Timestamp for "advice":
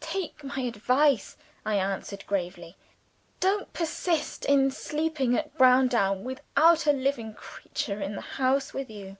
0.60-1.36